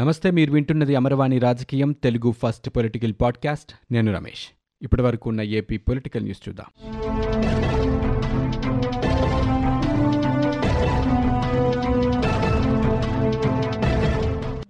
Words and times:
నమస్తే 0.00 0.30
మీరు 0.30 0.52
వింటున్నది 0.52 0.94
అమరవాణి 0.94 1.38
రాజకీయం 1.38 1.92
తెలుగు 1.92 2.34
ఫస్ట్ 2.42 2.70
పొలిటికల్ 2.70 3.12
పాడ్కాస్ట్. 3.20 3.72
నేను 3.92 4.14
రమేష్. 4.14 4.48
ఇప్పటి 4.82 5.02
వరకు 5.02 5.30
ఉన్న 5.30 5.40
ఏపీ 5.40 5.76
పొలిటికల్ 5.76 6.22
న్యూస్ 6.22 6.48
చూద్దాం. 6.48 6.90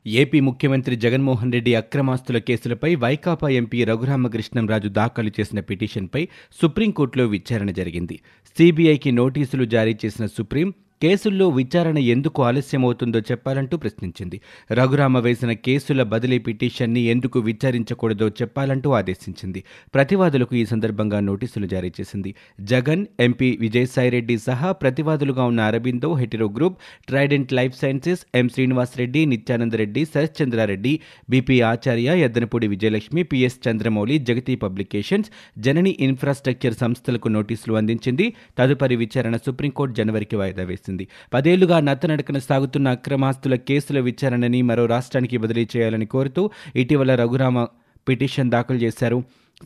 ఏపీ 0.07 0.41
ముఖ్యమంత్రి 0.41 0.97
జగన్మోహన్ 0.97 1.53
రెడ్డి 1.53 1.75
అక్రమాస్తుల 1.75 2.39
కేసులపై 2.39 2.95
వైకాపా 2.95 3.49
ఎంపీ 3.49 3.85
రఘురామకృష్ణంరాజు 3.85 4.89
దాఖలు 4.89 5.31
చేసిన 5.41 5.61
పిటిషన్పై 5.61 6.29
సుప్రీంకోర్టులో 6.63 7.27
విచారణ 7.27 7.71
జరిగింది. 7.71 8.21
సీబీఐకి 8.59 9.13
నోటీసులు 9.13 9.65
జారీ 9.65 9.97
చేసిన 10.05 10.27
సుప్రీం 10.27 10.75
కేసుల్లో 11.03 11.49
విచారణ 11.49 11.99
ఎందుకు 11.99 12.43
ఆలస్యమవుతుందో 12.43 13.21
చెప్పాలంటూ 13.21 13.77
ప్రశ్నించింది. 13.77 14.41
రఘురామ 14.73 15.19
వేసిన 15.19 15.53
కేసుల 15.53 16.03
బదిలీ 16.03 16.39
పిటిషన్ని 16.39 17.01
ఎందుకు 17.01 17.39
విచారించకూడదో 17.39 18.29
చెప్పాలంటూ 18.29 18.91
ఆదేశించింది. 18.91 19.65
ప్రతివాదులకు 19.95 20.55
ఈ 20.57 20.65
సందర్భంగా 20.65 21.21
నోటీసులు 21.21 21.67
జారీ 21.67 21.93
చేసింది. 22.01 22.35
జగన్ 22.61 23.07
ఎంపీ 23.21 23.59
విజయసాయిరెడ్డి 23.61 24.39
సహా 24.39 24.73
ప్రతివాదులుగా 24.73 25.45
ఉన్న 25.45 25.61
Aurobindo 25.61 26.15
Hetero 26.15 26.49
group 26.49 26.77
Trident 27.09 27.53
life 27.53 27.77
sciences 27.81 28.27
M 28.35 28.49
Srinivasa Reddy 28.49 29.27
Nityananda Reddy 29.27 30.05
Sarath 30.05 30.43
Chandra Reddy 30.43 31.01
BP 31.31 31.61
Acharya 31.61 32.19
Yaddanapudi 32.21 32.69
Vijayalakshmi 32.69 33.23
PS 33.23 33.59
Chandramouli 33.69 34.19
Jagati 34.19 34.57
publications 34.57 35.31
Janani 35.59 35.97
infrastructure 36.01 36.75
సంస్థలకు 36.75 37.29
నోటీసులు 37.29 37.75
అందించింది. 37.75 38.29
తదుపరి 38.59 38.97
విచారణ 38.97 39.37
సుప్రీంకోర్టు 39.37 39.95
జనవరికి 39.95 40.37
వాయిదా 40.37 40.63
వేసింది. 40.63 40.90
చేసింది 40.91 41.05
పదేళ్ళుగా 41.35 41.79
నత్తనడకన 41.81 42.39
సాగుతున్న 42.49 42.89
అక్రమాస్తుల 42.91 43.55
కేసుల 43.69 43.99
విచారణని 44.09 44.63
మరో 44.63 44.87
రాష్ట్రానికి 44.87 45.37
బదిలీ 45.39 45.65
చేయాలని 45.75 46.07
కోరుతూ 46.07 46.43
ఇటీవల 46.77 47.15
రఘురామ 47.23 47.59
పిటిషన్ 48.07 48.51
దాఖలు 48.51 48.79
చేశారు. 48.79 49.19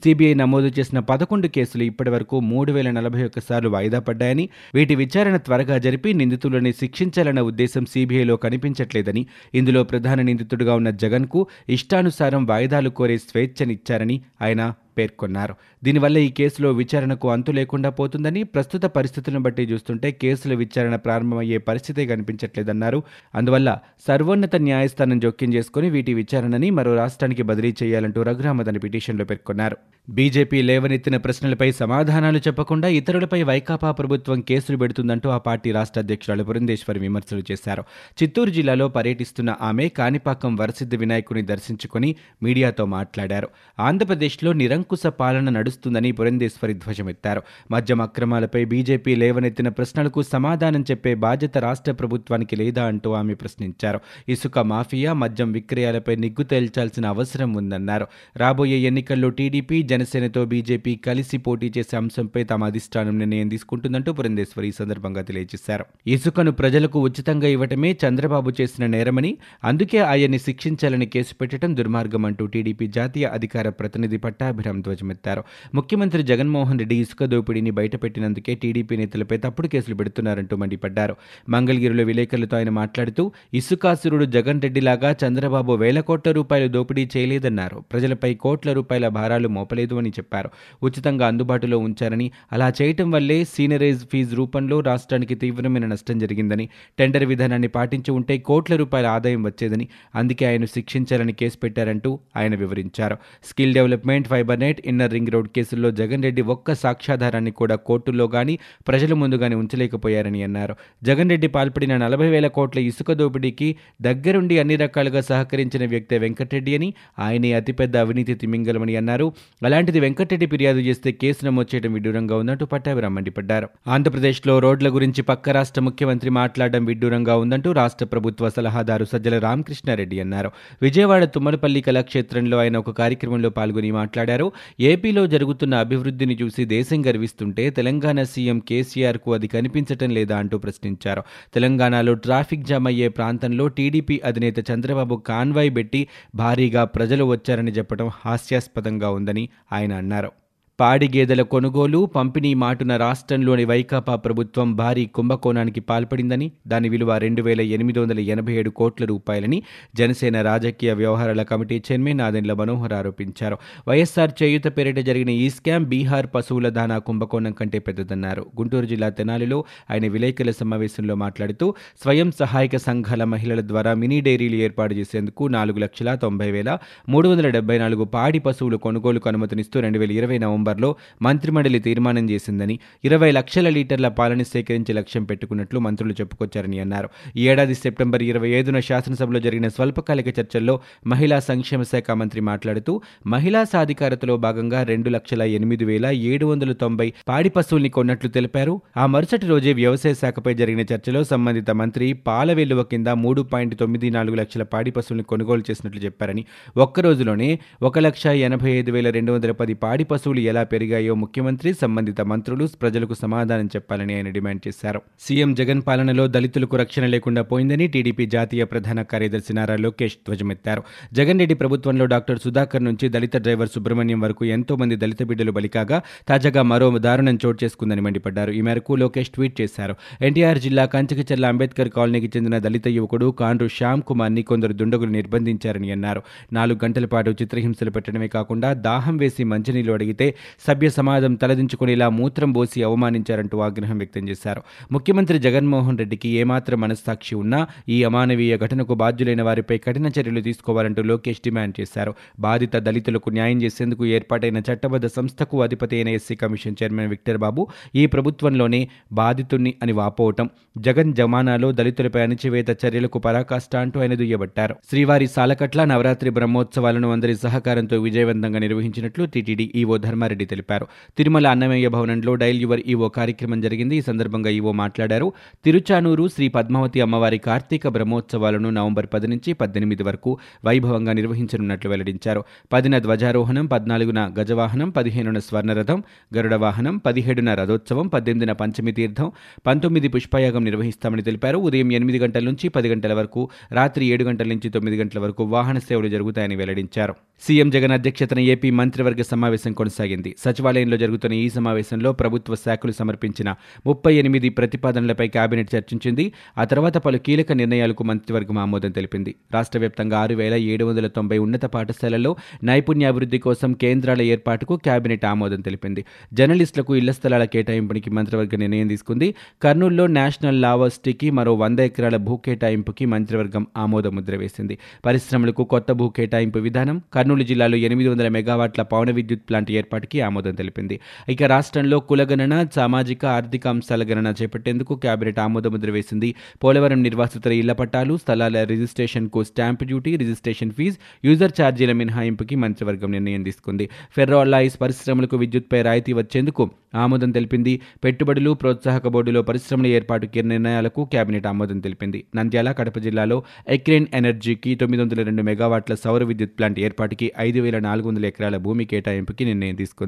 సిబిఐ 0.02 0.30
నమోదు 0.34 0.68
చేసిన 0.76 0.98
పదకొండు 1.08 1.48
కేసులు 1.48 1.82
ఇప్పటి 1.82 2.10
వరకు 2.10 2.36
మూడు 2.48 2.70
వేల 2.72 2.88
నలభై 2.90 3.20
ఒక్కసార్లు 3.24 3.68
వాయిదా 3.74 3.98
పడ్డాయని 3.98 4.44
వీటి 4.74 4.94
విచారణ 4.94 5.36
త్వరగా 5.46 5.76
జరిపి 5.78 6.12
నిందితులని 6.20 6.72
శిక్షించాలన్న 6.80 7.42
ఉద్దేశం 7.50 7.84
సిబిఐలో 7.92 8.36
కనిపించట్లేదని 8.36 9.22
ఇందులో 9.54 9.82
ప్రధాన 9.84 10.22
నిందితుడిగా 10.22 10.74
ఉన్న 10.74 10.92
జగన్కు 11.02 11.42
ఇష్టానుసారం 11.68 12.42
వాయిదాలు 12.46 12.92
కోరే 12.98 13.18
స్వేచ్ఛనిచ్చారని 13.26 14.16
ఆయన 14.42 14.64
పేర్కొన్నారు. 14.98 15.54
దీనివల్ల 15.84 16.18
ఈ 16.18 16.28
కేసులో 16.30 16.72
విచారణకు 16.72 17.30
అంతు 17.30 17.52
లేకుండా 17.52 17.90
పోతుందని 17.90 18.42
ప్రస్తుత 18.42 18.82
పరిస్థితులను 18.82 19.40
బట్టి 19.40 19.62
చూస్తుంటే 19.62 20.10
కేసుల 20.10 20.54
విచారణ 20.54 20.96
ప్రారంభమయ్యే 20.96 21.58
పరిస్థితే 21.58 22.06
కనిపించట్లేదన్నారు. 22.06 23.02
అందువల్ల 23.34 23.78
సర్వోన్నత 24.08 24.56
న్యాయస్థానం 24.56 25.18
జోక్యం 25.18 25.54
చేసుకుని 25.54 25.90
వీటి 25.90 26.14
విచారణని 26.14 26.70
మరో 26.70 26.94
రాష్ట్రానికి 26.94 27.42
బదిలీ 27.42 27.74
చేయాలంటూ 27.82 28.22
రఘురామ 28.22 28.62
తన 28.62 28.76
పిటిషన్లో 28.76 29.24
పేర్కొన్నారు. 29.24 29.76
బీజేపీ 30.08 30.62
లేవనెత్తిన 30.62 31.16
ప్రశ్నలపై 31.16 31.72
సమాధానాలు 31.72 32.38
చెప్పకుండా 32.38 32.88
ఇతరులపై 32.88 33.42
వైకాపా 33.42 33.90
ప్రభుత్వం 33.90 34.40
కేసులు 34.40 34.76
పెడుతుందంటూ 34.76 35.30
ఆ 35.30 35.38
పార్టీ 35.38 35.72
రాష్ట్ర 35.72 36.00
అధ్యక్షురాలు 36.00 36.44
పురంధేశ్వరి 36.44 37.00
విమర్శలు 37.00 37.42
చేశారు. 37.52 37.84
చిత్తూరు 38.22 38.50
జిల్లాలో 38.50 38.88
పర్యటిస్తున్న 38.88 39.54
ఆమె 39.60 39.88
కాణిపాకం 39.88 40.56
వరసిద్ధి 40.56 40.96
వినాయకుని 40.96 41.42
దర్శించుకుని 41.42 42.16
మీడియాతో 42.42 42.84
మాట్లాడారు. 42.84 43.48
ఆంధ్రప్రదేశ్లో 43.80 44.52
నిరంకుశ 44.84 45.06
పాలన 45.06 45.50
నడుస్తుందని 45.50 46.12
పురంధేశ్వరి 46.12 46.74
ధ్వజమెత్తారు. 46.74 47.42
మద్యం 47.70 48.00
అక్రమాలపై 48.00 48.64
బీజేపీ 48.64 49.14
లేవనెత్తిన 49.14 49.68
ప్రశ్నలకు 49.68 50.22
సమాధానం 50.22 50.84
చెప్పే 50.90 51.14
బాధ్యత 51.14 51.58
రాష్ట్ర 51.58 51.92
ప్రభుత్వానికి 51.92 52.56
లేదా 52.56 52.84
అంటూ 52.84 53.12
ఆమె 53.12 53.34
ప్రశ్నించారు. 53.34 54.00
ఇసుక 54.28 54.58
మాఫియా 54.58 55.12
మద్యం 55.12 55.52
విక్రయాలపై 55.52 56.16
నిగ్గు 56.16 56.44
తేల్చాల్సిన 56.44 57.06
అవసరం 57.06 57.52
ఉందన్నారు. 57.52 58.06
రాబోయే 58.36 58.78
ఎన్నికల్లో 58.78 59.30
టీడీపీ 59.30 59.82
జనసేనతో 59.82 60.44
బీజేపీ 60.44 60.96
కలిసి 60.96 61.38
పోటీ 61.38 61.72
చేసే 61.78 61.96
అంశంపై 61.96 62.44
తమ 62.44 62.64
అధిష్టానం 62.64 63.18
నిర్ణయం 63.18 63.48
తీసుకుంటుందంటూ 63.48 64.12
పురంధేశ్వరి 64.12 64.68
ఈ 64.68 64.72
సందర్భంగా 64.72 65.22
తెలియజేశారు. 65.22 65.84
ఇసుకను 66.06 66.52
ప్రజలకు 66.52 67.00
ఉచితంగా 67.00 67.46
ఇవ్వటమే 67.46 67.96
చంద్రబాబు 68.04 68.52
చేసిన 68.60 68.86
నేరమని 68.86 69.32
అందుకే 69.64 69.98
ఆయన్ని 69.98 70.38
శిక్షించాలని 70.38 71.06
కేసు 71.06 71.34
పెట్టడం 71.40 71.76
దుర్మార్గం 71.76 72.24
అంటూ 72.26 72.46
టీడీపీ 72.46 72.86
జాతీయ 72.86 73.26
అధికార 73.26 73.68
ప్రతినిధి 73.68 74.16
పట్టాభిరామ్ 74.16 74.73
ధ్వజమెత్తారు. 74.80 75.44
ముఖ్యమంత్రి 75.74 76.22
జగన్మోహన్ 76.22 76.78
రెడ్డి 76.78 76.96
ఇసుక 76.96 77.24
దోపిడీని 77.24 77.70
బయటపెట్టినందుకే 77.70 78.54
టీడీపీ 78.54 78.96
నేతలపై 78.96 79.36
తప్పుడు 79.36 79.68
కేసులు 79.68 79.94
పెడుతున్నారంటూ 79.94 80.56
మండిపడ్డారు. 80.56 81.16
మంగళగిరిలో 81.48 82.04
విలేకరులతో 82.04 82.56
ఆయన 82.56 82.70
మాట్లాడుతూ 82.70 83.32
ఇసుకాసురుడు 83.54 84.24
జగన్ 84.24 84.62
రెడ్డిలాగా 84.62 85.16
చంద్రబాబు 85.26 85.72
వేల 85.72 86.00
కోట్ల 86.00 86.30
రూపాయలు 86.30 86.68
దోపిడీ 86.68 87.08
చేయలేదన్నారు. 87.16 87.84
ప్రజలపై 87.92 88.34
కోట్ల 88.34 88.72
రూపాయల 88.72 89.08
భారాలు 89.08 89.48
మోపలేదు 89.48 89.94
అని 89.94 90.10
చెప్పారు. 90.10 90.50
ఉచితంగా 90.82 91.26
అందుబాటులో 91.26 91.78
ఉంచారని 91.78 92.30
అలా 92.52 92.72
చేయటం 92.82 93.10
వల్లే 93.10 93.44
సీనరైజ్ 93.44 94.04
ఫీజు 94.12 94.36
రూపంలో 94.36 94.80
రాష్ట్రానికి 94.80 95.34
తీవ్రమైన 95.34 95.86
నష్టం 95.86 96.18
జరిగిందని 96.18 96.68
టెండర్ 96.98 97.24
విధానాన్ని 97.24 97.68
పాటించి 97.68 98.10
ఉంటే 98.10 98.38
కోట్ల 98.38 98.76
రూపాయల 98.76 99.06
ఆదాయం 99.06 99.42
వచ్చేదని 99.42 99.88
అందుకే 100.14 100.46
ఆయన 100.46 100.64
శిక్షించాలని 100.64 101.32
కేసు 101.32 101.58
పెట్టారంటూ 101.58 102.18
ఆయన 102.36 102.54
వివరించారు. 102.54 103.16
Skill 103.44 103.74
development 103.74 104.28
fibre 104.28 104.60
net 104.64 104.80
inner 104.84 105.12
ring 105.12 105.32
road 105.32 105.48
కేసుల్లో 105.48 105.90
జగన్ 105.90 106.22
రెడ్డి 106.22 106.42
ఒక్క 106.42 106.74
సాక్ష్యాధారాన్ని 106.74 107.50
కూడా 107.50 107.74
కోర్టుల్లో 107.74 108.30
గాని 108.34 108.58
ప్రజల 108.88 109.14
ముందు 109.14 109.36
గానీ 109.36 109.54
ఉంచలేకపోయారని 109.54 110.42
అన్నారు. 110.42 110.76
జగన్ 111.02 111.30
రెడ్డి 111.30 111.46
పాల్పడిన 111.46 111.96
నలభై 111.96 112.28
వేల 112.28 112.46
కోట్ల 112.46 112.80
ఇసుక 112.80 113.12
దోపిడీకి 113.12 113.76
దగ్గరుండి 114.02 114.58
అన్ని 114.58 114.76
రకాలుగా 114.76 115.20
సహకరించిన 115.20 115.90
వ్యక్తే 115.90 116.18
వెంకటరెడ్డి 116.18 116.74
అని 116.74 116.94
ఆయనే 117.18 117.52
అతిపెద్ద 117.52 117.96
అవినీతి 117.96 118.34
తిమింగలమని 118.34 118.96
అన్నారు. 118.96 119.32
అలాంటిది 119.64 120.00
వెంకటరెడ్డి 120.00 120.46
ఫిర్యాదు 120.46 120.78
చేస్తే 120.78 121.12
కేసు 121.12 121.46
నమోదు 121.46 121.74
చేయడం 121.74 121.92
విడ్డూరంగా 121.92 122.36
ఉందంటూ 122.36 122.66
పట్టాభిరామ్ 122.66 123.14
మండిపడ్డారు. 123.14 123.68
ఆంధ్రప్రదేశ్లో 123.88 124.58
రోడ్ల 124.58 124.88
గురించి 124.88 125.22
పక్క 125.22 125.50
రాష్ట్ర 125.50 125.80
ముఖ్యమంత్రి 125.80 126.30
మాట్లాడడం 126.30 126.84
విడ్డూరంగా 126.84 127.36
ఉందంటూ 127.36 127.72
రాష్ట్ర 127.72 128.06
ప్రభుత్వ 128.06 128.48
సలహాదారు 128.48 129.04
సజ్జల 129.04 129.38
రామకృష్ణారెడ్డి 129.38 130.20
అన్నారు. 130.20 130.50
విజయవాడ 130.82 131.24
తుమ్మలపల్లి 131.24 131.80
కళాక్షేత్రంలో 131.80 132.58
ఆయన 132.58 132.76
ఒక 132.76 132.90
కార్యక్రమంలో 132.90 133.50
పాల్గొని 133.50 133.90
మాట్లాడారు. 133.90 134.52
ఏపీలో 134.80 135.26
జరుగుతున్న 135.26 135.74
అభివృద్ధిని 135.74 136.38
చూసి 136.42 136.64
దేశం 136.64 137.06
గర్విస్తుంటే 137.06 137.70
తెలంగాణ 137.70 138.22
సీఎం 138.22 138.58
కేసీఆర్కు 138.58 139.32
అది 139.34 139.48
కనిపించటం 139.48 140.10
లేదా 140.10 140.38
అంటూ 140.38 140.58
ప్రశ్నించారు. 140.58 141.22
తెలంగాణలో 141.54 142.14
ట్రాఫిక్ 142.14 142.64
జామ్ 142.64 142.86
అయ్యే 142.86 143.08
ప్రాంతంలో 143.08 143.68
టీడీపీ 143.68 144.20
అధినేత 144.24 144.70
చంద్రబాబు 144.70 145.16
కాన్వాయ్ 145.16 145.76
పెట్టి 145.76 146.08
భారీగా 146.34 146.84
ప్రజలు 146.84 147.24
వచ్చారని 147.24 147.72
చెప్పడం 147.72 148.10
హాస్యాస్పదంగా 148.24 149.10
ఉందని 149.10 149.48
ఆయన 149.72 149.92
అన్నారు. 149.92 150.43
పాడి 150.78 151.06
గేదెల 151.14 151.42
కొనుగోలు 151.42 151.98
పంపిణీ 152.14 152.50
మాటున 152.54 152.92
రాష్ట్రంలోని 152.96 153.64
వైకాపా 153.64 154.14
ప్రభుత్వం 154.16 154.68
భారీ 154.76 155.04
కుంభకోణానికి 155.06 155.80
పాల్పడిందని 155.80 156.46
దాని 156.66 156.88
విలువ 156.88 157.16
రెండు 157.16 157.42
వేల 157.42 157.62
ఎనిమిది 157.76 157.98
వందల 158.00 158.20
ఎనభై 158.34 158.52
ఏడు 158.52 158.70
కోట్ల 158.70 159.04
రూపాయలని 159.04 159.58
జనసేన 159.96 160.40
రాజకీయ 160.42 160.92
వ్యవహారాల 160.92 161.42
కమిటీ 161.42 161.76
చైర్మన్ 161.88 162.18
నాదెండ్ల 162.18 162.52
మనోహర్ 162.52 162.92
ఆరోపించారు. 162.92 163.58
వైఎస్సార్ 163.88 164.32
చేయుత 164.42 164.66
పేరిట 164.78 164.98
జరిగిన 164.98 165.30
ఈ 165.44 165.46
స్కామ్ 165.50 165.86
బీహార్ 165.86 166.28
పశువుల 166.34 166.68
దానా 166.68 166.98
కుంభకోణం 166.98 167.52
కంటే 167.52 167.78
పెద్దదన్నారు. 167.78 168.44
గుంటూరు 168.60 168.88
జిల్లా 168.92 169.10
తెనాలిలో 169.20 169.60
ఆయన 169.90 170.04
విలేకరుల 170.08 170.54
సమావేశంలో 170.62 171.16
మాట్లాడుతూ 171.24 171.68
స్వయం 172.02 172.32
సహాయక 172.40 172.82
సంఘాల 172.88 173.24
మహిళల 173.34 173.60
ద్వారా 173.70 173.94
మినీ 173.94 174.20
డైరీలు 174.20 174.60
ఏర్పాటు 174.66 174.94
చేసేందుకు 174.94 175.44
నాలుగు 175.48 175.78
లక్షల 175.78 176.16
తొంభై 176.26 176.50
వేల 176.50 176.70
మూడు 177.08 177.26
వందల 177.28 177.48
డెబ్బై 177.50 177.78
నాలుగు 177.78 178.06
పాడి 178.14 178.42
పశువుల 178.44 178.76
కొనుగోలుకు 178.84 179.28
అనుమతినిస్తూ 179.28 179.78
రెండు 179.80 179.98
వేల 179.98 180.12
ఇరవై 180.12 180.38
నవంబర్ 180.38 180.62
నవంబర్లో 180.64 180.90
మంత్రిమండలి 181.22 181.78
తీర్మానం 181.78 182.24
చేసిందని 182.30 182.74
ఇరవై 183.04 183.30
లక్షల 183.38 183.68
లీటర్ల 183.76 184.08
పాలని 184.18 184.44
సేకరించే 184.44 184.92
లక్ష్యం 184.98 185.24
పెట్టుకున్నట్లు 185.30 185.78
మంత్రులు 185.86 186.14
చెప్పుకొచ్చారని 186.20 186.78
అన్నారు. 186.84 187.08
ఈ 187.36 187.42
ఏడాది 187.52 187.74
సెప్టెంబర్ 187.74 188.22
ఇరవై 188.22 188.50
ఐదున 188.58 188.78
శాసనసభలో 188.88 189.40
జరిగిన 189.46 189.68
స్వల్పకాలిక 189.68 190.28
చర్చల్లో 190.38 190.74
మహిళా 191.12 191.38
సంక్షేమ 191.48 191.82
శాఖ 191.82 192.16
మంత్రి 192.20 192.40
మాట్లాడుతూ 192.50 192.92
మహిళా 193.34 193.62
సాధికారతలో 193.72 194.36
భాగంగా 194.46 194.80
రెండు 194.92 195.10
లక్షల 195.16 195.42
ఎనిమిది 195.58 195.84
వేల 195.84 196.06
ఏడు 196.30 196.46
వందల 196.46 196.72
తొంభై 196.82 197.08
పాడి 197.28 197.52
పశువుల్ని 197.56 197.90
కొన్నట్లు 197.96 198.30
తెలిపారు. 198.36 198.74
ఆ 198.96 199.06
మరుసటి 199.14 199.48
రోజే 199.52 199.74
వ్యవసాయ 199.80 200.14
శాఖపై 200.14 200.54
జరిగిన 200.54 200.84
చర్చలో 200.92 201.22
సంబంధిత 201.24 201.70
మంత్రి 201.82 202.08
పాల 202.28 202.52
వెలువ 202.60 202.82
కింద 202.92 203.08
మూడు 203.24 203.42
పాయింట్ 203.52 203.76
తొమ్మిది 203.80 204.10
నాలుగు 204.10 204.38
లక్షల 204.42 204.66
పాడి 204.74 204.92
పశువుల్ని 204.96 205.26
కొనుగోలు 205.32 205.64
చేసినట్లు 205.70 206.02
చెప్పారని 206.06 206.44
ఒక్క 206.78 207.06
రోజులోనే 207.08 207.50
ఒక 207.82 207.98
లక్ష 208.06 208.24
ఎనభై 208.46 208.70
ఐదు 208.80 208.90
వేల 208.94 209.08
రెండు 209.16 209.30
వందల 209.32 209.52
పది 209.60 209.74
పాడి 209.82 210.04
పశువులు 210.10 210.40
ఎలా 210.54 210.62
పెరిగాయో 210.72 211.14
ముఖ్యమంత్రి 211.14 211.70
సంబంధిత 211.74 212.20
మంత్రులు 212.30 212.64
ప్రజలకు 212.82 213.14
సమాధానం 213.14 213.66
చెప్పాలని 213.66 214.12
ఆయన 214.14 214.28
డిమాండ్ 214.36 214.60
చేశారు. 214.66 215.00
సీఎం 215.20 215.50
జగన్ 215.54 215.80
పాలనలో 215.86 216.24
దళితులకు 216.34 216.76
రక్షణ 216.76 217.04
లేకుండా 217.06 217.42
పోయిందని 217.42 217.86
టీడీపీ 217.88 218.24
జాతీయ 218.26 218.64
ప్రధాన 218.64 219.02
కార్యదర్శి 219.02 219.52
నారా 219.52 219.76
లోకేష్ 219.76 220.16
ధ్వజమెత్తారు. 220.26 220.82
జగన్ 221.12 221.38
రెడ్డి 221.38 221.54
ప్రభుత్వంలో 221.54 222.04
డాక్టర్ 222.12 222.38
సుధాకర్ 222.44 222.84
నుంచి 222.84 223.08
దళిత 223.08 223.36
డ్రైవర్ 223.36 223.72
సుబ్రహ్మణ్యం 223.74 224.20
వరకు 224.20 224.44
ఎంతో 224.56 224.76
మంది 224.82 224.96
దళిత 224.96 225.22
బిడ్డలు 225.22 225.54
బలికాగా 225.58 225.98
తాజాగా 226.28 226.64
మరో 226.72 226.90
దారుణం 226.98 227.38
చోటు 227.46 227.58
చేసుకుందని 227.64 228.00
మండిపడ్డారు. 228.00 228.52
ఈ 228.52 228.60
మేరకు 228.60 228.94
లోకేష్ 229.02 229.30
ట్వీట్ 229.30 229.56
చేశారు. 229.60 229.96
ఎన్టీఆర్ 230.22 230.58
జిల్లా 230.58 230.84
కంచకచెర్ల 230.94 231.46
అంబేద్కర్ 231.46 231.92
కాలనీకి 231.96 232.30
చెందిన 232.36 232.58
దళిత 232.58 232.88
యువకుడు 232.98 233.28
కాండ్రు 233.42 233.68
శ్యామ్ 233.78 234.02
కుమార్ని 234.02 234.42
కొందరు 234.52 234.72
దుండగులు 234.72 235.10
నిర్బంధించారని 235.10 235.90
అన్నారు. 235.90 236.22
నాలుగు 236.52 236.78
గంటల 236.84 237.06
పాటు 237.06 237.30
చిత్రహింసలు 237.42 237.90
పెట్టడమే 237.90 238.28
కాకుండా 238.28 238.70
దాహం 238.88 239.16
వేసి 239.16 239.42
మంచినీళ్ళు 239.52 239.92
అడిగితే 239.92 240.26
సభ్య 240.66 240.90
సమాజం 240.90 241.34
తలదించుకునేలా 241.34 242.08
మూత్రం 242.08 242.52
పోసి 242.52 242.82
అవమానించారంటూ 242.82 243.58
ఆగ్రహం 243.58 243.98
వ్యక్తం 243.98 244.28
చేశారు. 244.28 244.62
ముఖ్యమంత్రి 244.92 245.38
జగన్మోహన్ 245.38 245.98
రెడ్డికి 245.98 246.28
ఏమాత్రం 246.28 246.80
మనస్సాక్షి 246.80 247.34
ఉన్నా 247.34 247.66
ఈ 247.88 248.04
అమానవీయ 248.04 248.58
ఘటనకు 248.58 248.94
బాధ్యులైన 248.94 249.42
వారిపై 249.42 249.78
కఠిన 249.78 250.06
చర్యలు 250.06 250.40
తీసుకోవాలంటూ 250.40 251.02
లోకేష్ 251.02 251.38
డిమాండ్ 251.38 251.80
చేశారు. 251.80 252.14
బాధిత 252.40 252.76
దళితులకు 252.76 253.30
న్యాయం 253.30 253.62
చేసేందుకు 253.62 254.06
ఏర్పాటైన 254.06 254.58
చట్టబద్ధ 254.58 255.06
సంస్థకు 255.06 255.62
అధిపతి 255.62 255.96
అయిన 255.96 256.08
SC 256.08 256.34
commission 256.34 256.74
chairman 256.82 257.08
Victor 257.08 257.38
Babu 257.38 257.68
ఈ 257.94 258.06
ప్రభుత్వంలోనే 258.06 258.88
బాధితుణ్ణి 259.12 259.74
అని 259.82 259.92
వాపోవటం 259.92 260.50
జగన్ 260.78 261.14
జమానాలో 261.14 261.72
దళితులపై 261.72 262.22
అణచివేత 262.22 262.70
చర్యలకు 262.86 263.18
పరాకాష్ట 263.18 263.76
అంటూ 263.76 264.00
ఆయన 264.00 264.14
దుయ్యబట్టారు. 264.14 264.74
శ్రీవారి 264.90 265.26
సాలకట్ల 265.26 265.84
నవరాత్రి 265.84 266.30
బ్రహ్మోత్సవాలను 266.30 267.12
అందరి 267.12 267.36
సహకారంతో 267.36 267.96
విజయవంతంగా 267.98 268.58
నిర్వహించినట్లు 268.58 269.24
టీటీడీ 269.24 269.72
ఈవో 269.74 269.96
ధర్మారెడ్డి 269.98 270.33
తెలిపారు. 270.36 270.86
తిరుమల 271.18 271.46
అన్నమయ్య 271.46 271.88
భవనంలో 271.88 272.34
డైల్ 272.34 272.60
యువర్ 272.60 272.80
ఈవో 272.86 273.08
కార్యక్రమం 273.08 273.60
జరిగింది. 273.60 273.96
ఈ 273.96 274.00
సందర్భంగా 274.00 274.50
ఈవో 274.50 274.72
మాట్లాడారు. 274.72 275.32
తిరుచానూరు 275.64 276.28
శ్రీ 276.28 276.48
పద్మావతి 276.48 277.00
అమ్మవారి 277.00 277.38
కార్తీక 277.38 277.88
బ్రహ్మోత్సవాలను 277.88 278.70
నవంబర్ 278.70 279.06
పది 279.14 279.26
నుంచి 279.26 279.52
పద్దెనిమిది 279.52 280.02
వరకు 280.02 280.38
వైభవంగా 280.64 281.12
నిర్వహించనున్నట్లు 281.12 281.90
వెల్లడించారు. 281.90 282.44
పదిన 282.72 282.98
ధ్వజారోహణం 282.98 283.66
పద్నాలుగున 283.66 284.32
గజవాహనం 284.40 284.90
పదిహేనున 284.90 285.38
స్వర్ణరథం 285.38 286.02
గరుడ 286.36 286.54
వాహనం 286.54 286.96
పదిహేడున 286.96 287.54
రథోత్సవం 287.54 288.06
పద్దెనిమిదిన 288.06 288.52
పంచమి 288.52 288.92
తీర్థం 288.92 289.32
పంతొమ్మిది 289.66 290.08
పుష్పయాగం 290.08 290.64
నిర్వహిస్తామని 290.64 291.22
తెలిపారు. 291.22 291.58
ఉదయం 291.58 291.92
ఎనిమిది 291.92 292.18
గంటల 292.18 292.44
నుంచి 292.44 292.68
పది 292.68 292.88
గంటల 292.88 293.12
వరకు 293.12 293.42
రాత్రి 293.72 294.06
ఏడు 294.06 294.24
గంటల 294.24 294.48
నుంచి 294.48 294.70
తొమ్మిది 294.70 294.96
గంటల 294.96 295.18
వరకు 295.18 295.44
వాహన 295.44 295.78
సేవలు 295.78 296.08
జరుగుతాయని 296.08 296.56
వెల్లడించారు. 296.56 297.14
సీఎం 297.40 297.70
జగన్ 297.70 297.92
అధ్యక్షతన 297.92 298.38
ఏపీ 298.38 298.70
మంత్రివర్గ 298.70 299.22
సమావేశం 299.22 299.72
కొనసాగింది. 299.72 300.23
సచివాలయంలో 300.38 300.96
జరుగుతున్న 300.96 301.34
ఈ 301.34 301.48
సమావేశంలో 301.48 302.12
ప్రభుత్వ 302.12 302.54
శాఖలు 302.54 302.92
సమర్పించిన 302.92 303.54
ముప్పై 303.86 304.14
ఎనిమిది 304.14 304.48
ప్రతిపాదనలపై 304.48 305.28
కేబినెట్ 305.28 305.74
చర్చించింది. 305.74 306.32
ఆ 306.58 306.64
తర్వాత 306.64 306.96
పలు 306.96 307.18
కీలక 307.18 307.52
నిర్ణయాలకు 307.52 308.04
మంత్రివర్గం 308.04 308.58
ఆమోదం 308.58 308.90
తెలిపింది. 308.90 309.34
రాష్ట్ర 309.54 309.78
వ్యాప్తంగా 309.78 310.18
ఆరు 310.18 310.34
వేల 310.34 310.54
ఏడు 310.54 310.84
వందల 310.84 311.06
తొంభై 311.06 311.38
ఉన్నత 311.38 311.64
పాఠశాలల్లో 311.64 312.36
నైపుణ్యాభివృద్ధి 312.64 313.38
కోసం 313.38 313.72
కేంద్రాల 313.72 314.22
ఏర్పాటుకు 314.22 314.76
కేబినెట్ 314.76 315.24
ఆమోదం 315.24 315.60
తెలిపింది. 315.60 316.04
జర్నలిస్టులకు 316.32 316.96
ఇళ్ళ 316.96 317.10
స్థలాల 317.10 317.44
కేటాయింపునికి 317.44 318.10
మంత్రివర్గ 318.10 318.56
నిర్ణయం 318.56 318.88
తీసుకుంది. 318.88 319.34
కర్నూలులో 319.62 320.06
నేషనల్ 320.06 320.62
లావర్సిటీకి 320.62 321.30
మరో 321.30 321.54
వంద 321.54 321.78
ఎకరాల 321.78 322.16
భూ 322.16 322.36
కేటాయింపుకి 322.36 323.04
మంత్రివర్గం 323.04 323.66
ఆమోద 323.76 324.06
ముద్ర 324.06 324.36
వేసింది. 324.36 324.78
పరిశ్రమలకు 325.06 325.64
కొత్త 325.64 325.92
భూ 325.92 326.08
కేటాయింపు 326.08 326.58
విధానం 326.58 327.02
కర్నూలు 327.14 327.42
జిల్లాలో 327.42 327.76
ఎనిమిది 327.76 328.08
వందల 328.08 328.28
మెగావాట్ల 328.28 328.82
పవన 328.82 329.10
విద్యుత్ 329.10 329.42
ప్లాంట్ 329.48 329.70
ఏర్పాటుకి 329.70 330.13
ఆమోదం 330.20 330.54
తెలిపింది. 330.54 331.00
ఇక 331.28 331.42
రాష్ట్రంలో 331.42 332.00
కులగణన 332.00 332.66
సామాజిక 332.74 333.26
ఆర్థిక 333.26 333.68
అంశాల 333.68 334.02
గణన 334.02 334.34
చేపట్టేందుకు 334.42 334.96
కేబినెట్ 334.96 335.38
ఆమోద 335.38 335.66
ముద్ర 335.66 335.90
వేసింది. 335.90 336.34
పోలవరం 336.64 337.02
నిర్వాసితుల 337.02 337.52
ఇళ్ళ 337.52 337.72
పట్టాలు 337.72 338.16
స్థలాల 338.16 338.64
రిజిస్ట్రేషన్కు 338.64 339.44
stamp 339.44 339.84
duty 339.84 340.16
registration 340.16 340.70
fee 340.70 340.96
user 341.24 341.52
ఛార్జీల 341.62 341.92
మినహాయింపుకి 341.92 342.54
మంత్రివర్గం 342.54 343.12
నిర్ణయం 343.12 343.42
తీసుకుంది. 343.42 343.88
ఫెర్రోలాయిస్ 344.16 344.80
పరిశ్రమలకు 344.80 345.36
విద్యుత్పై 345.36 345.82
రాయితీ 345.82 346.12
వచ్చేందుకు 346.12 346.70
ఆమోదం 346.94 347.30
తెలిపింది. 347.30 347.80
పెట్టుబడులు 348.04 348.50
ప్రోత్సాహక 348.50 349.08
బోర్డులో 349.08 349.42
పరిశ్రమల 349.42 349.86
ఏర్పాటుకి 349.86 350.42
నిర్ణయాలకు 350.42 351.08
కేబినెట్ 351.12 351.46
ఆమోదం 351.46 351.80
తెలిపింది. 351.80 352.24
నంద్యాల 352.36 352.72
కడప 352.72 352.98
జిల్లాలో 352.98 353.42
ఎక్రేన్ 353.68 354.06
ఎనర్జీకి 354.14 354.74
తొమ్మిది 354.74 355.02
వందల 355.02 355.22
రెండు 355.22 355.42
మెగావాట్ల 355.42 355.94
సౌర 355.94 356.24
విద్యుత్ 356.24 356.58
ప్లాంట్ 356.58 356.80
ఏర్పాటుకి 356.80 357.32
ఐదు 357.38 357.60
వేల 357.60 357.78
నాలుగు 357.78 358.08
వందల 358.08 358.26
ఎకరాల 358.26 358.56
భూమి 358.56 358.84
కేటాయింపుకి 358.84 359.44
నిర్ణయం 359.44 359.74
తీసుకుంది. 359.74 360.03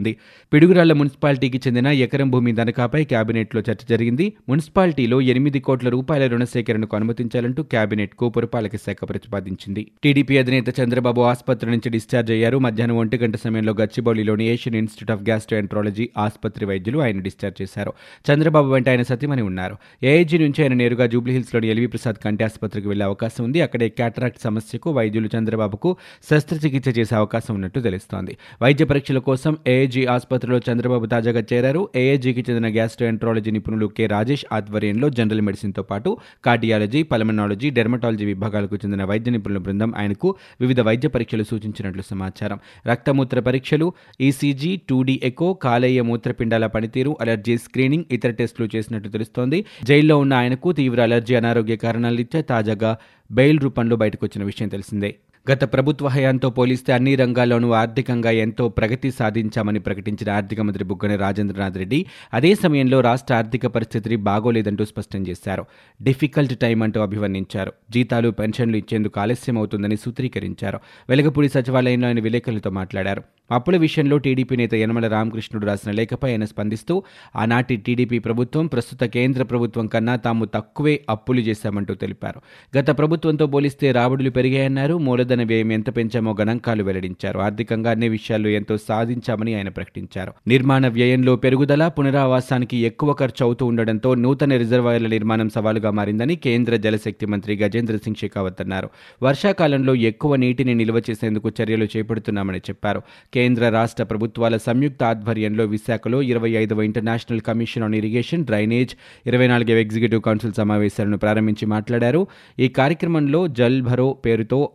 పిడుగురాళ్ళ 0.52 0.92
మున్సిపాలిటీకి 0.92 1.58
చెందిన 1.58 1.86
ఎకరం 1.86 2.30
భూమి 2.30 2.52
దనకాపై 2.52 3.04
కేబినెట్లో 3.04 3.62
చర్చ 3.70 3.84
జరిగింది. 3.90 4.32
మున్సిపాలిటీలో 4.48 5.20
ఎనిమిది 5.20 5.60
కోట్ల 5.60 5.88
రూపాయల 5.88 6.26
రుణ 6.26 6.44
సేకరణకు 6.44 6.96
అనుమతించాలంటూ 6.96 7.62
కేబినెట్కు 7.62 8.28
పురపాలక 8.28 8.76
శాఖ 8.76 8.96
ప్రతిపాదించింది. 9.02 9.86
టీడీపీ 10.02 10.38
అధినేత 10.38 10.80
చంద్రబాబు 10.80 11.20
ఆసుపత్రి 11.20 11.70
నుంచి 11.70 11.90
డిశ్చార్జ్ 11.90 12.32
అయ్యారు. 12.32 12.58
మధ్యాహ్నం 12.58 12.96
ఒంటి 12.96 13.18
గంట 13.18 13.36
సమయంలో 13.36 13.74
గచ్చిబౌలిలోని 13.80 14.44
ఏషియన్ 14.44 14.76
ఇన్స్టిట్యూట్ 14.76 15.20
ఆఫ్ 15.20 15.28
గ్యాస్ట్రోఎంట్రాలజీ 15.28 16.08
ఆసుపత్రి 16.18 16.66
వైద్యులు 16.66 16.98
ఆయన 16.98 17.20
డిశ్చార్జ్ 17.20 17.62
చేశారు. 17.62 17.92
చంద్రబాబు 18.32 18.70
వెంట 18.70 18.88
ఆయన 18.88 19.02
సతీమణి 19.02 19.42
ఉన్నారు. 19.42 19.76
ఏఐజీ 20.02 20.38
నుంచి 20.38 20.62
ఆయన 20.62 20.74
నేరుగా 20.74 21.06
జూబ్లీహిల్స్లోని 21.06 21.68
ఎల్వి 21.68 21.86
ప్రసాద్ 21.86 22.16
కంటి 22.24 22.44
ఆసుపత్రికి 22.44 22.88
వెళ్ళే 22.88 23.04
అవకాశం 23.04 23.44
ఉంది. 23.44 23.60
అక్కడే 23.60 23.88
క్యాటరాక్ట్ 23.88 24.38
సమస్యకు 24.42 24.90
వైద్యులు 24.90 25.28
చంద్రబాబుకు 25.38 25.96
శస్త్రచికిత్స 26.30 26.98
చేసే 26.98 27.14
అవకాశం 27.14 27.54
ఉన్నట్టు 27.54 27.80
తెలుస్తోంది. 27.80 28.36
వైద్య 28.62 28.84
పరీక్షల 28.84 29.18
కోసం 29.18 29.56
ఏఏజీ 29.76 30.02
ఆసుపత్రిలో 30.14 30.58
చంద్రబాబు 30.66 31.06
తాజాగా 31.06 31.42
చేరారు. 31.52 31.88
ఏఏజీకి 31.96 32.42
చెందిన 32.50 32.68
గ్యాస్ట్రోఎంట్రాలజీ 32.74 33.50
నిపుణులు 33.50 33.86
కె 33.96 34.06
రాజేష్ 34.06 34.44
ఆధ్వర్యంలో 34.52 35.08
జనరల్ 35.10 35.40
మెడిసిన్తో 35.40 35.82
పాటు 35.82 36.10
కార్డియాలజీ 36.44 37.02
పల్మనాలజీ 37.02 37.70
డెర్మటాలజీ 37.70 38.24
విభాగాలకు 38.24 38.76
చెందిన 38.76 39.04
వైద్య 39.04 39.30
నిపుణుల 39.30 39.58
బృందం 39.58 39.92
ఆయనకు 39.98 40.34
వివిధ 40.60 40.80
వైద్య 40.80 41.08
పరీక్షలు 41.08 41.42
సూచించినట్లు 41.42 42.02
సమాచారం. 42.10 42.58
రక్తమూత్ర 42.86 43.40
పరీక్షలు 43.40 43.88
ఈసీజీ 44.20 44.72
టూడీ 44.88 45.20
ఎకో 45.24 45.54
కాలేయ 45.66 46.02
మూత్రపిండాల 46.02 46.66
పనితీరు 46.66 47.16
అలర్జీ 47.20 47.56
స్క్రీనింగ్ 47.58 48.04
ఇతర 48.10 48.30
టెస్టులు 48.30 48.68
చేసినట్లు 48.76 49.10
తెలుస్తోంది. 49.10 49.60
జైల్లో 49.84 50.18
ఉన్న 50.18 50.34
ఆయనకు 50.34 50.72
తీవ్ర 50.72 51.02
అలర్జీ 51.02 51.34
అనారోగ్య 51.34 51.76
కారణాలిచ్చే 51.76 52.42
తాజాగా 52.42 52.92
బెయిల్ 53.30 53.60
రూపంలో 53.60 53.96
బయటకొచ్చిన 53.96 54.44
విషయం 54.44 54.68
తెలిసిందే. 54.68 55.10
గత 55.50 55.72
ప్రభుత్వ 55.72 56.06
హయాంతో 56.06 56.50
పోలిస్తే 56.50 56.92
అన్ని 56.92 57.16
రంగాల్లోనూ 57.16 57.70
ఆర్థికంగా 57.70 58.30
ఎంతో 58.30 58.68
ప్రగతి 58.68 59.10
సాధించామని 59.10 59.80
ప్రకటించిన 59.80 60.30
ఆర్థిక 60.30 60.60
మంత్రి 60.60 60.84
బుగ్గన 60.84 61.16
రాజేంద్రనాథ్ 61.16 61.78
రెడ్డి 61.78 62.06
అదే 62.34 62.54
సమయంలో 62.54 63.00
రాష్ట్ర 63.00 63.34
ఆర్థిక 63.34 63.66
పరిస్థితి 63.66 64.16
బాగోలేదంటూ 64.16 64.84
స్పష్టం 64.84 65.26
చేశారు. 65.28 65.64
డిఫికల్ట్ 66.02 66.58
టైం 66.58 66.82
అంటూ 66.82 67.00
అభివర్ణించారు. 67.00 67.72
జీతాలు 67.90 68.30
పెన్షన్లు 68.30 68.76
ఇచ్చేందుకు 68.76 69.20
ఆలస్యం 69.20 69.58
అవుతుందని 69.58 69.96
సూత్రీకరించారు. 69.96 70.80
వెలగపూడి 71.08 71.48
సచివాలయంలో 71.48 72.06
ఆయన 72.06 72.20
విలేకరులతో 72.20 72.70
మాట్లాడారు. 72.70 73.22
అప్పుల 73.50 73.76
విషయంలో 73.76 74.18
టీడీపీ 74.18 74.56
నేత 74.56 74.74
యనమల 74.74 75.08
రామకృష్ణుడు 75.08 75.66
రాసిన 75.66 75.92
లేఖపై 75.92 76.30
ఆయన 76.30 76.44
స్పందిస్తూ 76.44 77.02
ఆనాటి 77.36 77.76
టీడీపీ 77.76 78.18
ప్రభుత్వం 78.18 78.66
ప్రస్తుత 78.66 79.04
కేంద్ర 79.04 79.42
ప్రభుత్వం 79.42 79.86
కన్నా 79.86 80.16
తాము 80.16 80.44
తక్కువే 80.44 81.00
అప్పులు 81.10 81.40
చేశామంటూ 81.40 81.94
తెలిపారు. 81.94 82.40
గత 82.78 82.98
ప్రభుత్వంతో 82.98 83.46
పోలిస్తే 83.46 83.92
రాబడులు 83.92 84.30
పెరిగాయన్నారు. 84.30 84.98
మూలధన 84.98 85.35
వ్యయం 85.44 85.72
ఎంత 85.72 85.96
పెంచామో 85.96 86.36
గణాంకాలు 86.40 86.82
వెల్లడించారు. 86.82 87.38
ఆర్థికంగా 87.38 87.90
అన్ని 87.90 88.08
విషయాల్లో 88.08 88.48
ఎంతో 88.48 88.76
సాధించామని 88.76 89.54
ఆయన 89.54 89.68
ప్రకటించారు. 89.68 90.32
నిర్మాణ 90.46 90.88
వ్యయంలో 90.88 91.36
పెరుగుదల 91.36 91.88
పునరావాసానికి 91.88 92.76
ఎక్కువ 92.76 93.12
ఖర్చు 93.12 93.44
అవుతూ 93.44 93.66
ఉండడంతో 93.66 94.14
నూతన 94.14 94.56
రిజర్వాయర్ల 94.56 95.06
నిర్మాణం 95.06 95.48
సవాలుగా 95.48 95.90
మారిందని 95.90 96.36
కేంద్ర 96.36 96.76
జలశక్తి 96.76 97.26
మంత్రి 97.26 97.56
గజేంద్ర 97.56 97.96
సింగ్ 97.96 98.16
షెకావత్ 98.16 98.60
అన్నారు. 98.60 98.90
వర్షాకాలంలో 99.22 99.94
ఎక్కువ 99.94 100.36
నీటిని 100.36 100.74
నిల్వ 100.74 100.98
చేసేందుకు 101.10 101.50
చర్యలు 101.62 101.84
చేపడుతున్నామని 101.84 102.58
చెప్పారు. 102.58 103.02
కేంద్ర 103.34 103.68
రాష్ట్ర 103.68 104.04
ప్రభుత్వాల 104.04 104.56
సంయుక్త 104.56 105.04
ఆధ్వర్యంలో 105.04 105.64
విశాఖలో 105.64 106.22
ఇరవై 106.22 106.50
ఐదవ 106.50 106.82
international 106.82 107.40
commission 107.40 107.84
on 107.84 107.94
irrigation 107.94 108.44
drainage 108.44 108.90
ఇరవై 109.26 109.46
నాలుగవ 109.46 109.76
ఎగ్జిక్యూటివ్ 109.76 110.22
కౌన్సిల్ 110.22 110.52
సమావేశాలను 110.52 111.18
ప్రారంభించి 111.18 111.66
మాట్లాడారు. 111.66 112.26
ఈ 112.58 112.68
కార్యక్రమంలో 112.68 113.48
జల్ 113.48 113.82
భరో 113.82 114.12
పేరుతో 114.12 114.70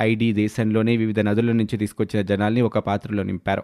ఐడి 0.00 0.32
దేశంలోనే 0.32 0.96
వివిధ 0.96 1.20
నదుల 1.20 1.52
నుంచి 1.52 1.76
తీసుకొచ్చిన 1.76 2.22
జనాల్ని 2.22 2.60
ఒక 2.60 2.78
పాత్రలో 2.78 3.22
నింపారు. 3.22 3.62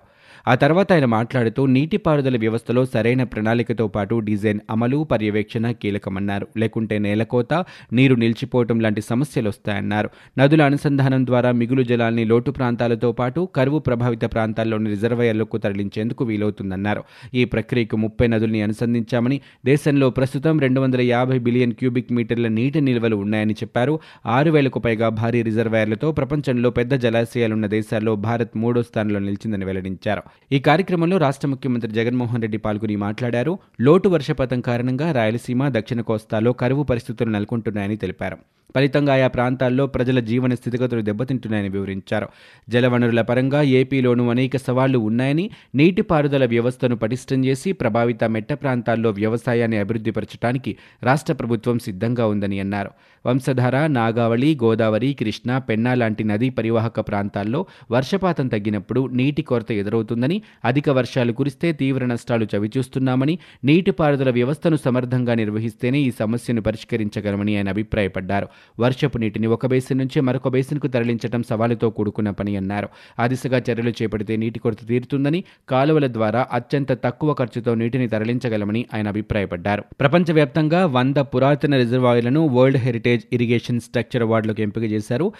ఆ 0.48 0.54
తర్వాత 0.54 0.92
ఆయన 0.92 1.04
మాట్లాడుతూ 1.04 1.66
నీటిపారుదల 1.66 2.36
వ్యవస్థలో 2.36 2.84
సరైన 2.84 3.22
ప్రణాళికతో 3.22 3.88
పాటు 3.88 4.14
డిజైన్ 4.14 4.60
అమలు 4.70 5.04
పర్యవేక్షణ 5.04 5.70
కీలకమన్నారు. 5.70 6.46
లేకుంటే 6.56 6.98
నేలకోత 6.98 7.64
నీరు 7.92 8.14
నిలిచిపోవటం 8.14 8.80
లాంటి 8.80 9.00
సమస్యలు 9.00 9.48
వస్తాయన్నారు. 9.48 10.10
నదుల 10.38 10.62
అనుసంధానం 10.62 11.26
ద్వారా 11.26 11.52
మిగులు 11.52 11.82
జలాల్ని 11.82 12.24
లోటు 12.24 12.50
ప్రాంతాలతో 12.50 13.12
పాటు 13.12 13.48
కరువు 13.56 13.78
ప్రభావిత 13.78 14.24
ప్రాంతాల్లోని 14.24 14.90
రిజర్వాయర్లకు 14.90 15.58
తరలించేందుకు 15.58 16.24
వీలవుతుందన్నారు. 16.24 17.04
ఈ 17.34 17.44
ప్రక్రియకు 17.44 17.96
ముప్పై 17.96 18.26
నదుల్ని 18.26 18.62
అనుసంధించామని 18.62 19.40
దేశంలో 19.66 20.10
ప్రస్తుతం 20.10 20.60
రెండు 20.60 20.80
వందల 20.80 21.00
యాభై 21.00 21.38
బిలియన్ 21.38 21.72
క్యూబిక్ 21.72 22.12
మీటర్ల 22.12 22.48
నీటి 22.48 22.80
నిల్వలు 22.80 23.16
ఉన్నాయని 23.16 23.52
చెప్పారు. 23.52 24.00
ఆరు 24.26 24.50
వేలకు 24.50 24.78
పైగా 24.78 25.08
భారీ 25.08 25.42
రిజర్వాయర్లతో 25.42 26.12
ప్రపంచంలో 26.14 26.70
పెద్ద 26.70 26.94
జలాశయాలున్న 26.94 27.66
దేశాల్లో 27.66 28.16
భారత్ 28.16 28.56
మూడో 28.56 28.82
స్థానంలో 28.82 29.20
నిలిచిందని 29.20 29.64
వెల్లడించారు. 29.64 30.22
ఈ 30.52 30.58
కార్యక్రమంలో 30.58 31.18
రాష్ట్ర 31.18 31.48
ముఖ్యమంత్రి 31.48 31.92
జగన్మోహన్ 31.92 32.42
రెడ్డి 32.42 32.58
పాల్గొని 32.58 32.96
మాట్లాడారు. 32.96 33.58
లోటు 33.80 34.08
వర్షపాతం 34.08 34.60
కారణంగా 34.60 35.12
రాయలసీమ 35.12 35.68
దక్షిణ 35.68 36.00
కోస్తాలో 36.00 36.52
కరువు 36.52 36.82
పరిస్థితులు 36.82 37.30
నెలకొంటున్నాయని 37.30 37.96
తెలిపారు. 37.96 38.36
ఫలితంగా 38.76 39.12
ఆయా 39.12 39.28
ప్రాంతాల్లో 39.28 39.86
ప్రజల 39.86 40.20
జీవన 40.20 40.54
స్థితిగతులు 40.54 41.00
దెబ్బతింటున్నాయని 41.00 41.68
వివరించారు. 41.68 42.28
జలవనరుల 42.68 43.20
పరంగా 43.20 43.62
ఏపీలోనూ 43.62 44.30
అనేక 44.30 44.56
సవాళ్ళు 44.56 44.98
ఉన్నాయని 44.98 45.50
నీటిపారుదల 45.74 46.44
వ్యవస్థను 46.44 46.96
పటిష్టం 46.96 47.44
చేసి 47.44 47.72
ప్రభావిత 47.72 48.24
మెట్ట 48.24 48.52
ప్రాంతాల్లో 48.52 49.10
వ్యవసాయాన్ని 49.10 49.78
అభివృద్ధిపరచడానికి 49.78 50.76
రాష్ట్ర 51.02 51.32
ప్రభుత్వం 51.32 51.78
సిద్ధంగా 51.78 52.26
ఉందని 52.26 52.60
అన్నారు. 52.60 52.90
వంశధార 53.26 53.86
నాగావళి 53.86 54.58
గోదావరి 54.64 55.12
కృష్ణా 55.12 55.58
పెన్నా 55.58 55.94
లాంటి 56.04 56.24
నదీ 56.24 56.48
పరివాహక 56.50 57.00
ప్రాంతాల్లో 57.00 57.60
వర్షపాతం 57.90 58.46
తగ్గినప్పుడు 58.48 59.02
నీటి 59.20 59.42
కొరత 59.42 59.70
ఎదురవుతుందని 59.72 60.42
అధిక 60.64 60.90
వర్షాలు 60.90 61.32
కురిస్తే 61.32 61.72
తీవ్ర 61.72 62.04
నష్టాలు 62.04 62.46
చవిచూస్తున్నామని 62.56 63.34
నీటిపారుదల 63.64 64.30
వ్యవస్థను 64.30 64.76
సమర్థంగా 64.76 65.34
నిర్వహిస్తేనే 65.34 65.98
ఈ 65.98 66.10
సమస్యను 66.10 66.62
పరిష్కరించగలమని 66.62 67.56
ఆయన 67.56 67.68
అభిప్రాయపడ్డారు. 67.68 68.48
వర్షపు 68.80 69.18
నీటిని 69.18 69.46
ఒక 69.46 69.66
బేసిన్ 69.66 69.98
నుంచి 69.98 70.20
మరొక 70.20 70.48
బేసిన్కు 70.48 70.88
తరలించడం 70.94 71.42
సవాలుతో 71.42 71.90
కూడుకున్న 71.90 72.30
పని 72.30 72.56
అన్నారు. 72.56 72.88
ఆ 73.18 73.26
దిశగా 73.26 73.58
చర్యలు 73.70 73.92
చేపడితే 74.02 74.36
నీటి 74.36 74.58
కొరత 74.58 74.86
తీరుతుందని 74.88 75.44
కాలువల 75.68 76.06
ద్వారా 76.12 76.42
అత్యంత 76.52 76.92
తక్కువ 77.04 77.34
ఖర్చుతో 77.34 77.74
నీటిని 77.74 78.08
తరలించగలమని 78.08 78.82
ఆయన 78.94 79.08
అభిప్రాయపడ్డారు. 79.08 79.84
ప్రపంచవ్యాప్తంగా 80.00 80.86
వంద 80.86 81.18
పురాతన 81.32 81.74
రిజర్వాయర్లను 81.76 82.42
వరల్డ్ 82.48 82.78
హెరిటేజ్ 82.78 83.24
ఇరిగేషన్ 83.32 83.80
స్ట్రక్చర్ 83.80 84.22
అవార్డులకు 84.22 84.62
ఎంపిక 84.66 84.84
చేశారు. 84.94 85.32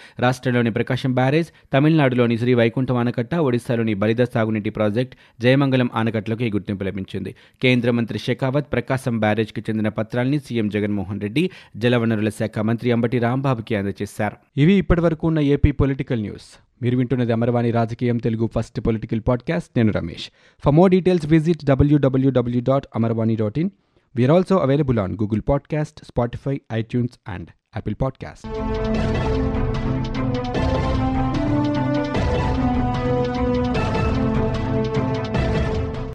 రాష్ట్రంలోని 0.55 0.71
ప్రకాశం 0.71 1.13
బ్యారేజ్ 1.13 1.47
తమిళనాడులోని 1.73 2.37
శ్రీ 2.37 2.53
వైకుంఠం 2.53 2.97
ఆనకట్ట 2.97 3.35
ఒడిశాలోని 3.35 3.93
బలిద 3.93 4.23
సాగునీటి 4.23 4.69
ప్రాజెక్ట్ 4.69 5.15
జయమంగళం 5.41 5.89
ఆనకట్టలకు 5.93 6.43
ఈ 6.43 6.51
గుర్తింపు 6.51 6.83
లభించింది. 6.83 7.35
కేంద్ర 7.61 7.91
మంత్రి 7.91 8.19
షెకావత్ 8.19 8.71
ప్రకాశం 8.71 9.19
బ్యారేజ్కి 9.19 9.61
చెందిన 9.61 9.89
పత్రాల్ని 9.89 10.39
సీఎం 10.39 10.69
జగన్మోహన్ 10.69 11.21
రెడ్డి 11.21 11.51
జలవనరుల 11.77 12.29
శాఖ 12.29 12.59
మంత్రి 12.59 12.91
అంబటి 12.91 13.19
రాంబాబుకి 13.19 13.75
అందజేశారు. 13.75 14.37
ఇవి 14.57 14.73
ఇప్పటివరకు 14.73 15.27
ఉన్న 15.27 15.39
ఏపీ 15.39 15.71
పొలిటికల్ 15.71 16.21
న్యూస్. 16.21 16.47
మీరు 16.81 16.97
వింటున్నది 16.97 17.33
అమర్వాణి 17.33 17.71
రాజకీయం 17.71 18.17
తెలుగు 18.17 18.49
ఫస్ట్ 18.55 18.79
పొలిటికల్ 18.79 19.21
పాడ్కాస్ట్. 19.27 19.69
నేను 19.77 19.91
Ramesh. 19.91 20.29
For 20.65 20.75
more 20.75 20.91
details 20.91 21.25
visit 21.25 21.65
WWW 21.65 22.61
dot 22.61 22.87
Amarvani 22.95 23.35
dot 23.35 23.59
in 23.59 23.69
we are 24.15 24.31
also 24.31 24.55
available 24.57 24.99
on 24.99 25.13
Google 25.13 25.41
podcast 25.49 25.99
Spotify 26.05 26.61
iTunes 26.73 27.15
and 27.27 27.49
Apple 27.75 27.95
podcast 28.01 28.47